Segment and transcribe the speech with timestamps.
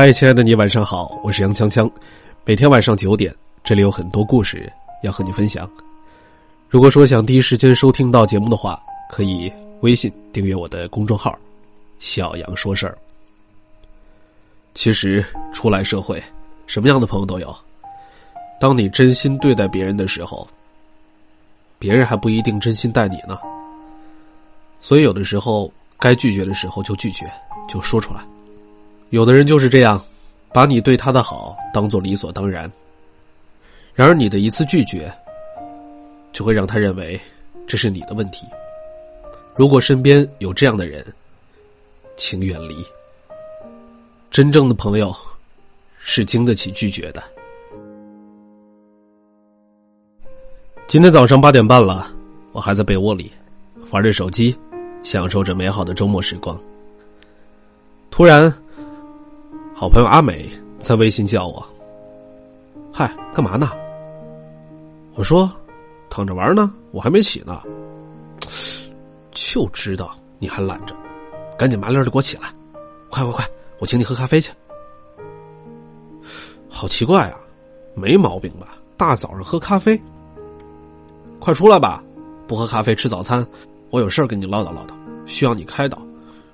[0.00, 1.90] 嗨，亲爱的你，晚上好，我是杨锵锵。
[2.44, 4.72] 每天晚上九点，这里有很多故事
[5.02, 5.68] 要和你分享。
[6.68, 8.80] 如果说想第一时间收听到节目的话，
[9.10, 11.36] 可以微信订阅我的公众号
[11.98, 12.96] “小杨说事儿”。
[14.72, 16.22] 其实出来社会，
[16.68, 17.52] 什么样的朋友都有。
[18.60, 20.46] 当你真心对待别人的时候，
[21.76, 23.36] 别人还不一定真心待你呢。
[24.78, 25.68] 所以有的时候
[25.98, 27.28] 该拒绝的时候就拒绝，
[27.68, 28.24] 就说出来。
[29.10, 30.02] 有的人就是这样，
[30.52, 32.70] 把你对他的好当做理所当然。
[33.94, 35.10] 然而你的一次拒绝，
[36.30, 37.18] 就会让他认为
[37.66, 38.46] 这是你的问题。
[39.54, 41.02] 如果身边有这样的人，
[42.16, 42.84] 请远离。
[44.30, 45.14] 真正的朋友
[45.98, 47.22] 是经得起拒绝的。
[50.86, 52.12] 今天早上八点半了，
[52.52, 53.32] 我还在被窝里
[53.90, 54.54] 玩着手机，
[55.02, 56.60] 享受着美好的周末时光。
[58.10, 58.52] 突然。
[59.78, 61.64] 好朋友阿美在微信叫我
[62.92, 63.70] ：“嗨，干嘛呢？”
[65.14, 65.48] 我说
[66.10, 67.62] ：“躺着玩呢，我还没起呢。”
[69.30, 70.96] 就知道你还懒着，
[71.56, 72.52] 赶紧麻溜的给我起来！
[73.08, 73.46] 快快快，
[73.78, 74.52] 我请你喝咖啡去。
[76.68, 77.38] 好奇怪啊，
[77.94, 78.74] 没毛病吧？
[78.96, 79.96] 大早上喝咖啡？
[81.38, 82.02] 快出来吧！
[82.48, 83.46] 不喝咖啡吃早餐，
[83.90, 84.90] 我有事跟你唠叨唠叨，
[85.24, 86.04] 需要你开导，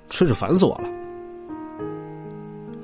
[0.09, 0.87] 真是烦死我了。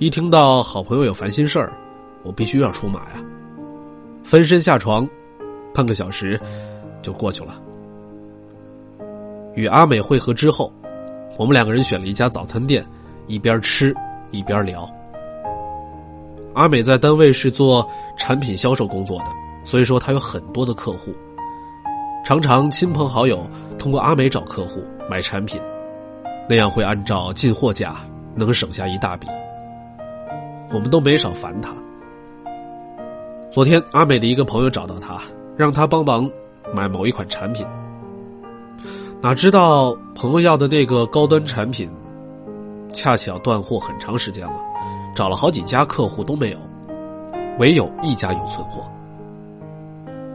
[0.01, 1.77] 一听到好朋友有烦心事儿，
[2.23, 3.23] 我必须要出马呀！
[4.23, 5.07] 翻身下床，
[5.75, 6.41] 半个小时
[7.03, 7.61] 就过去了。
[9.53, 10.73] 与阿美会合之后，
[11.37, 12.83] 我们两个人选了一家早餐店，
[13.27, 13.95] 一边吃
[14.31, 14.91] 一边聊。
[16.55, 19.25] 阿美在单位是做产品销售工作的，
[19.63, 21.13] 所以说她有很多的客户，
[22.25, 25.61] 常常亲朋好友通过阿美找客户买产品，
[26.49, 27.97] 那样会按照进货价
[28.33, 29.27] 能省下一大笔。
[30.73, 31.73] 我们都没少烦他。
[33.51, 35.21] 昨天阿美的一个朋友找到他，
[35.57, 36.29] 让他帮忙
[36.73, 37.65] 买某一款产品。
[39.21, 41.89] 哪知道朋友要的那个高端产品，
[42.93, 44.55] 恰巧断货很长时间了，
[45.13, 46.57] 找了好几家客户都没有，
[47.59, 48.81] 唯有一家有存货。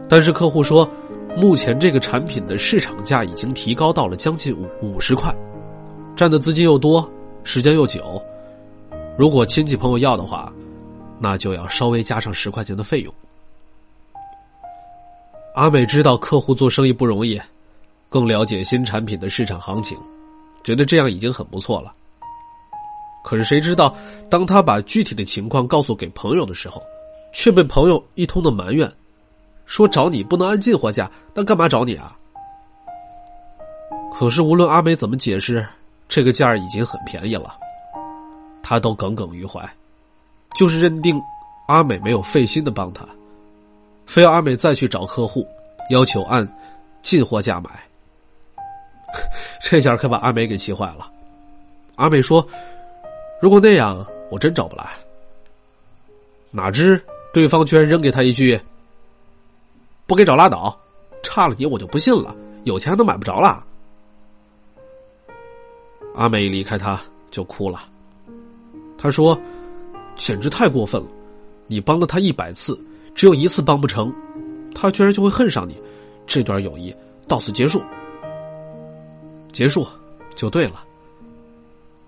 [0.07, 0.89] 但是客户说，
[1.35, 5.35] 目前这个产品的市场价已经提高到了将近五五十块，
[6.15, 7.09] 占的资金又多，
[7.43, 8.21] 时间又久。
[9.17, 10.53] 如果亲戚朋友要的话，
[11.19, 13.11] 那就要稍微加上十块钱的费用。
[15.55, 17.41] 阿美知道客户做生意不容易，
[18.09, 19.97] 更了解新产品的市场行情，
[20.63, 21.91] 觉得这样已经很不错了。
[23.23, 23.95] 可是谁知道，
[24.29, 26.79] 当他把具体的情况告诉给朋友的时候，
[27.33, 28.89] 却被朋友一通的埋怨，
[29.65, 32.15] 说找你不能按进货价，那干嘛找你啊？
[34.13, 35.65] 可是无论阿美怎么解释，
[36.07, 37.57] 这个价已经很便宜了。
[38.69, 39.65] 他都耿耿于怀，
[40.53, 41.17] 就是认定
[41.67, 43.07] 阿美没有费心的帮他，
[44.05, 45.47] 非要阿美再去找客户，
[45.89, 46.45] 要求按
[47.01, 47.69] 进货价买。
[49.63, 51.09] 这下可把阿美给气坏了。
[51.95, 52.45] 阿美说
[53.41, 54.85] ：“如果那样，我真找不来。”
[56.51, 57.01] 哪知
[57.33, 58.59] 对方居然扔给他一句
[60.05, 60.77] ：“不给找拉倒，
[61.23, 62.35] 差了你我就不信了，
[62.65, 63.65] 有钱都买不着了。”
[66.15, 66.99] 阿美一离开他
[67.31, 67.81] 就哭了。
[68.97, 69.39] 他说
[70.17, 71.07] ：“简直太过分了！
[71.67, 72.81] 你帮了他一百次，
[73.13, 74.13] 只有一次帮不成，
[74.73, 75.79] 他居然就会恨上你。
[76.25, 76.93] 这段友谊
[77.27, 77.81] 到此结束，
[79.51, 79.85] 结束
[80.35, 80.83] 就对了。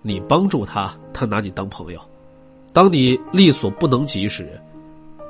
[0.02, 2.00] 你帮助他，他拿你当朋友；
[2.72, 4.60] 当你力所不能及时，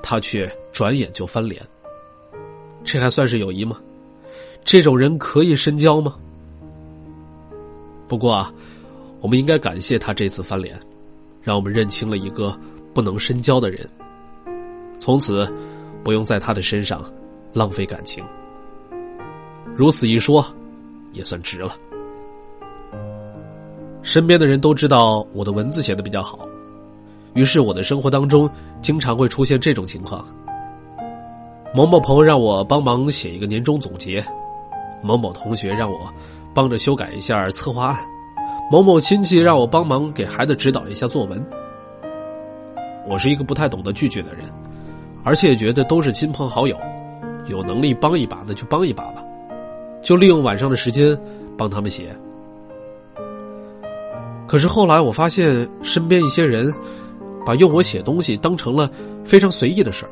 [0.02, 1.62] 他却转眼就翻脸。
[2.82, 3.78] 这还算是友谊吗？
[4.64, 6.16] 这种人可以深交吗？
[8.08, 8.52] 不过啊，
[9.20, 10.80] 我们应该感谢他这次翻脸。”
[11.50, 12.56] 让我们认清了一个
[12.94, 13.84] 不能深交的人，
[15.00, 15.52] 从此
[16.04, 17.04] 不用在他的身上
[17.52, 18.24] 浪费感情。
[19.74, 20.46] 如此一说，
[21.12, 21.76] 也算值了。
[24.00, 26.46] 身边的人都知道我的文字写的比较好，
[27.34, 28.48] 于是我的生活当中
[28.80, 30.24] 经常会出现这种情况：
[31.74, 34.24] 某某朋友让我帮忙写一个年终总结，
[35.02, 35.98] 某某同学让我
[36.54, 37.96] 帮着修改一下策划案。
[38.70, 41.44] 某某亲戚让我帮忙给孩子指导一下作文。
[43.08, 44.46] 我是一个不太懂得拒绝的人，
[45.24, 46.78] 而且也觉得都是亲朋好友，
[47.46, 49.24] 有能力帮一把的就帮一把吧，
[50.00, 51.18] 就利用晚上的时间
[51.58, 52.16] 帮他们写。
[54.46, 56.72] 可是后来我发现，身边一些人
[57.44, 58.88] 把用我写东西当成了
[59.24, 60.10] 非常随意的事儿，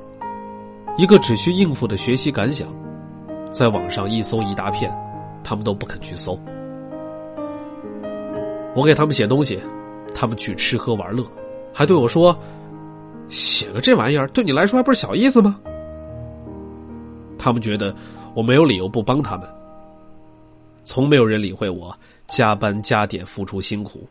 [0.97, 2.67] 一个只需应付的学习感想，
[3.53, 4.93] 在网上一搜一大片，
[5.45, 6.37] 他们都不肯去搜。
[8.79, 9.61] 我给他们写东西，
[10.15, 11.27] 他们去吃喝玩乐，
[11.75, 12.39] 还对我说
[13.29, 15.59] ：“写个这玩意儿对你来说还不是小意思吗？
[17.37, 17.93] 他们觉得
[18.35, 19.49] 我没有理由不帮他们。
[20.85, 21.93] 从没有人理会我
[22.29, 24.09] 加班加点付出辛苦。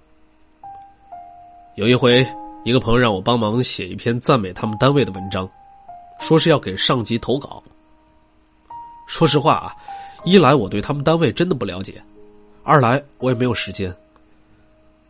[1.76, 2.28] 有一回，
[2.66, 5.50] 一个朋友让我帮忙写一篇赞美他们单位的文章，
[6.20, 7.64] 说是要给上级投稿。
[9.08, 9.74] 说实话啊，
[10.26, 12.04] 一来我对他们单位真的不了解，
[12.64, 13.96] 二来我也没有时间。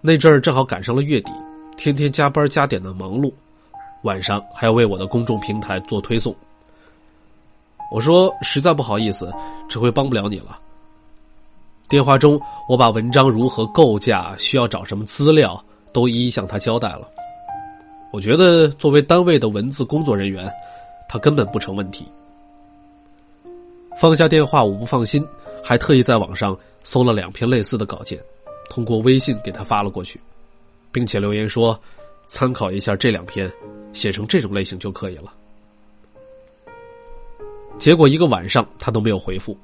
[0.07, 1.33] 那阵儿正好赶上了月底，
[1.75, 3.30] 天天加班加点的忙碌，
[4.04, 6.33] 晚上还要为我的公众平台做推送。
[7.92, 9.30] 我说实在不好意思，
[9.68, 10.57] 这回帮不了你了。
[11.89, 12.39] 电话中，
[12.69, 15.62] 我把文章如何构架、需要找什么资料，
[15.92, 17.06] 都一一向他交代了。
[18.13, 20.50] 我觉得作为单位的文字工作人员，
[21.09, 22.06] 他根本不成问题。
[24.00, 25.21] 放下电话，我不放心，
[25.62, 28.18] 还特意在网上搜了两篇类似的稿件，
[28.69, 30.19] 通过微信给他发了过去，
[30.92, 31.80] 并且留言说
[32.28, 33.52] ：“参考一下这两篇，
[33.94, 35.34] 写成这种类型就可以了。”
[37.78, 39.58] 结果一个晚上他都没有回复。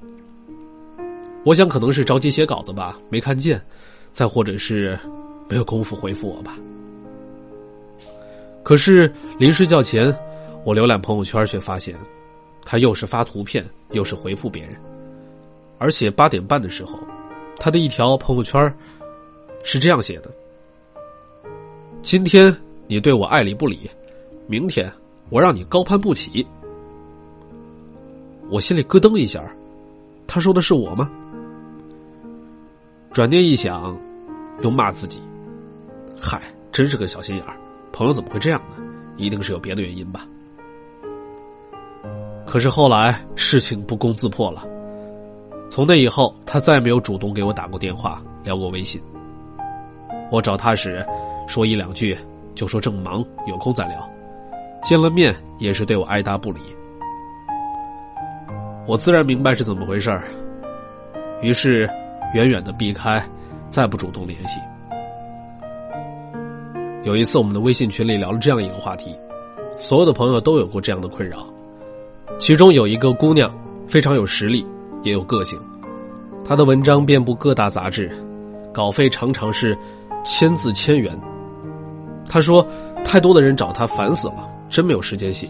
[1.44, 3.58] 我想可能是着急写稿子吧，没看见；
[4.14, 4.98] 再或者是
[5.50, 6.58] 没有功夫回复我吧。
[8.64, 10.16] 可是临睡觉前，
[10.64, 11.94] 我浏览朋友圈，却发现
[12.64, 14.76] 他又是发图片，又是回复别人。
[15.80, 16.98] 而且八点半的时候，
[17.58, 18.74] 他的一条朋友圈
[19.64, 20.30] 是这样写的
[22.02, 22.56] ：“今天
[22.88, 23.90] 你对我爱理不理，
[24.48, 24.92] 明天
[25.30, 26.46] 我让你高攀不起。”
[28.50, 29.42] 我心里咯噔一下，
[30.28, 31.10] 他说的是我吗？
[33.12, 33.98] 转念一想，
[34.62, 35.22] 又骂自己
[36.20, 36.42] ：“嗨，
[36.72, 37.56] 真是个小心眼儿，
[37.92, 38.84] 朋友怎么会这样呢？
[39.16, 40.28] 一定是有别的原因吧。”
[42.46, 44.68] 可是后来事情不攻自破了，
[45.74, 49.02] 从那以后，他再没有主动给我打过电话、聊过微信。
[50.30, 51.04] 我找他时，
[51.48, 52.16] 说一两句
[52.54, 53.98] 就说正忙，有空再聊；
[54.84, 56.62] 见了面也是对我爱答不理。
[58.86, 60.26] 我自然明白是怎么回事儿，
[61.42, 61.90] 于是。
[62.36, 63.24] 远远的避开，
[63.70, 64.60] 再不主动联系。
[67.04, 69.16] 有一次，我们的微信群里聊了这样一个话题，
[69.78, 71.46] 所有的朋友都有过这样的困扰。
[72.40, 73.56] 其中有一个姑娘
[73.88, 74.66] 非常有实力，
[75.04, 75.60] 也有个性，
[76.44, 78.12] 他的文章遍布各大杂志，
[78.74, 79.78] 稿费常常是
[80.24, 81.14] 千字千元。
[82.28, 82.66] 他说，
[83.06, 85.50] 太多的人找他，烦死了，真没有时间写。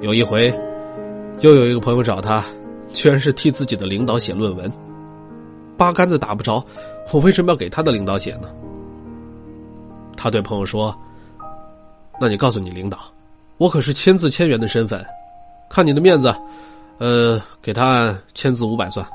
[0.00, 0.54] 有一回，
[1.40, 2.44] 又有一个朋友找他，
[2.90, 4.70] 居然是替自己的领导写论文。
[5.78, 6.64] 八竿子打不着，
[7.12, 8.48] 我为什么要给他的领导写呢？
[10.16, 10.94] 他对朋友说
[12.20, 12.98] ：“那你告诉你领导，
[13.56, 15.04] 我可是千字千元的身份，
[15.68, 16.34] 看你的面子，
[16.98, 19.06] 呃，给他按签字五百算。”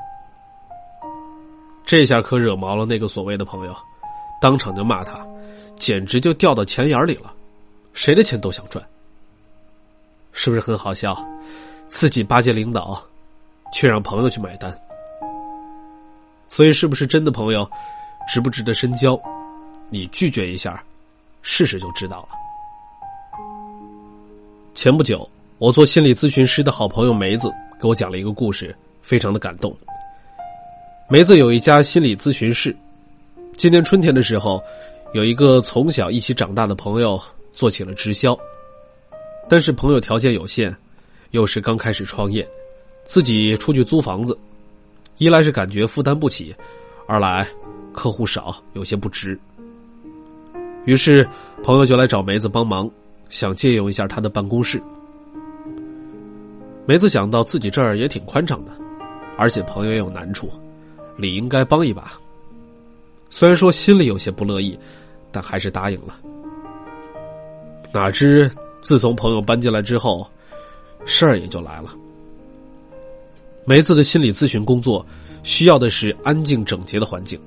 [1.84, 3.76] 这下可惹毛了那个所谓的朋友，
[4.40, 5.26] 当场就骂他，
[5.76, 7.32] 简直就掉到钱眼里了，
[7.92, 8.82] 谁的钱都想赚，
[10.32, 11.16] 是不是很好笑？
[11.88, 13.02] 自己巴结领导，
[13.74, 14.74] 却让朋友去买单。
[16.48, 17.70] 所以，是不是真的朋友，
[18.26, 19.20] 值不值得深交？
[19.90, 20.82] 你拒绝一下，
[21.42, 22.28] 试试就知道了。
[24.74, 27.52] 前不久，我做心理咨询师的好朋友梅子
[27.82, 29.76] 给我讲了一个故事，非常的感动。
[31.10, 32.74] 梅子有一家心理咨询室，
[33.56, 34.62] 今年春天的时候，
[35.14, 37.20] 有一个从小一起长大的朋友
[37.50, 38.38] 做起了直销，
[39.48, 40.72] 但是朋友条件有限，
[41.32, 42.48] 又是刚开始创业，
[43.02, 44.38] 自己出去租房子。
[45.18, 46.54] 一来是感觉负担不起，
[47.08, 47.44] 二来
[47.92, 49.36] 客户少，有些不值。
[50.84, 51.28] 于是
[51.64, 52.88] 朋友就来找梅子帮忙，
[53.28, 54.80] 想借用一下他的办公室。
[56.84, 58.72] 梅子想到自己这儿也挺宽敞的，
[59.36, 60.50] 而且朋友也有难处，
[61.16, 62.12] 理应该帮一把。
[63.30, 64.78] 虽然说心里有些不乐意，
[65.30, 66.18] 但还是答应了。
[67.92, 68.50] 哪知
[68.82, 70.26] 自从朋友搬进来之后，
[71.04, 71.94] 事儿也就来了。
[73.64, 75.06] 梅子的心理咨询工作
[75.44, 77.40] 需要的是安静整洁的环境，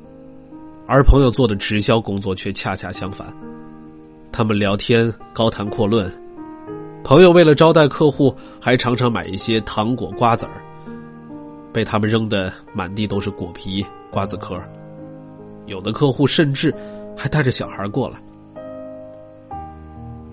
[0.88, 3.28] 而朋友做的直销工作却恰恰相反。
[4.32, 6.12] 他们聊天高谈阔论，
[7.06, 10.66] 朋友为了招待客户，还常常买一些糖果瓜子儿，
[11.72, 14.60] 被他们扔的满地都是果皮瓜子壳。
[15.68, 16.74] 有的客户甚至
[17.16, 18.18] 还带着小孩过来。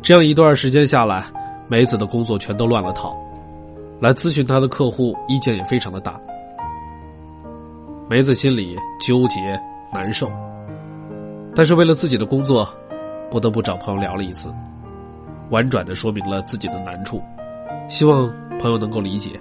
[0.00, 1.26] 这样一段时间下来，
[1.68, 3.14] 梅子的工作全都乱了套。
[4.00, 6.18] 来咨询他的客户意见也非常的大，
[8.08, 9.60] 梅子心里纠结
[9.92, 10.26] 难受，
[11.54, 12.66] 但是为了自己的工作，
[13.30, 14.50] 不得不找朋友聊了一次，
[15.52, 17.22] 婉转的说明了自己的难处，
[17.86, 18.26] 希望
[18.58, 19.38] 朋友能够理解。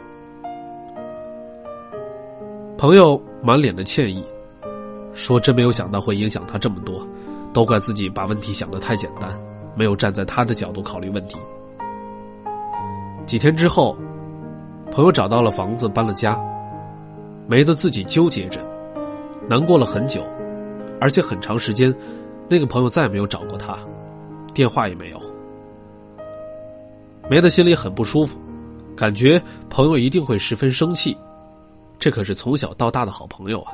[2.78, 4.22] 朋友满脸的歉意，
[5.14, 7.08] 说真没有想到会影响他这么多，
[7.54, 9.32] 都怪自己把问题想得太简单，
[9.74, 11.38] 没有站在他的角度考虑问题。
[13.26, 13.98] 几天之后，
[14.92, 16.38] 朋友找到了房子，搬了家。
[17.48, 18.60] 梅子自己纠结着，
[19.48, 20.22] 难过了很久，
[21.00, 21.96] 而且很长时间，
[22.50, 23.80] 那个朋友再也没有找过他，
[24.54, 25.31] 电话也没有。
[27.32, 28.38] 梅的心里很不舒服，
[28.94, 31.18] 感觉朋友一定会十分生气，
[31.98, 33.72] 这可是从小到大的好朋友啊。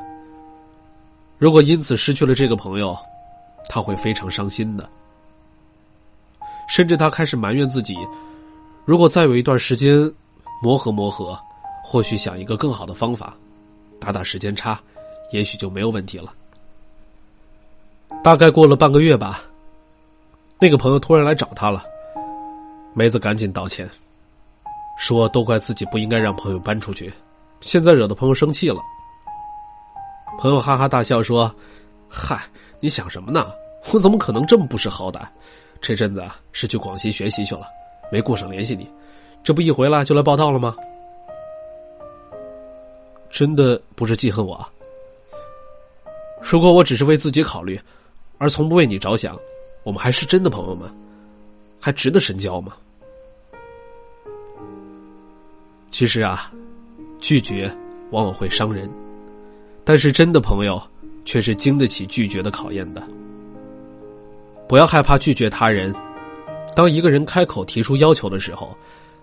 [1.40, 2.96] 如果因此失去了这个朋友，
[3.68, 4.88] 他会非常伤心的，
[6.70, 7.98] 甚至他开始埋怨自己。
[8.86, 10.08] 如果再有一段时间
[10.62, 11.36] 磨合磨合，
[11.84, 13.36] 或许想一个更好的方法，
[14.00, 14.80] 打打时间差，
[15.32, 16.32] 也许就没有问题了。
[18.24, 19.42] 大概过了半个月吧，
[20.60, 21.84] 那个朋友突然来找他了，
[22.98, 23.88] 梅子赶紧道歉，
[24.98, 27.14] 说都怪自己不应该让朋友搬出去，
[27.62, 28.80] 现在惹得朋友生气了。
[30.40, 31.54] 朋友哈哈大笑说
[32.10, 32.42] ：“嗨，
[32.80, 33.52] 你想什么呢？
[33.94, 35.22] 我怎么可能这么不识好歹？
[35.80, 37.68] 这阵子是去广西学习去了。”
[38.12, 38.90] 没顾上联系你，
[39.44, 40.76] 这不一回来就来报道了吗？
[43.30, 44.68] 真的不是记恨我。
[46.42, 47.80] 如果我只是为自己考虑，
[48.40, 49.38] 而从不为你着想，
[49.84, 50.92] 我们还是真的朋友吗？
[51.80, 52.74] 还值得深交吗？
[55.98, 56.54] 其实啊，
[57.20, 57.76] 拒绝
[58.12, 58.88] 往往会伤人，
[59.84, 60.80] 但是真的朋友
[61.26, 63.02] 却是经得起拒绝的考验的。
[64.70, 65.92] 不要害怕拒绝他人。
[66.76, 68.78] 当一个人开口提出要求的时候，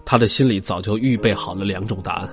[0.04, 2.28] 他的心里早就预备好了两种答案，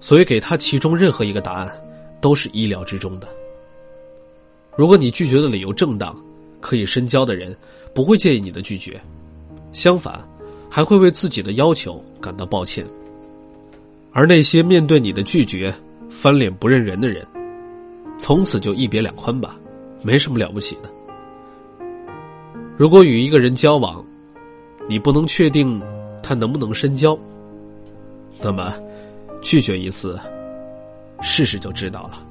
[0.00, 1.72] 所以给他其中任何一个答案，
[2.20, 3.26] 都是意料之中的。
[4.76, 6.14] 如果你拒绝的理由正当，
[6.60, 7.56] 可以深交的人
[7.94, 9.00] 不会介意你的拒绝，
[9.72, 10.20] 相反，
[10.68, 12.86] 还会为自己的要求感到抱歉。
[14.14, 15.74] 而那些面对你的拒绝
[16.08, 17.26] 翻脸不认人的人，
[18.16, 19.56] 从此就一别两宽吧，
[20.02, 20.88] 没什么了不起的。
[22.76, 24.04] 如果与一个人交往，
[24.88, 25.82] 你不能确定
[26.22, 27.18] 他能不能深交，
[28.40, 28.72] 那么
[29.42, 30.16] 拒绝一次，
[31.20, 32.24] 试试就知道了。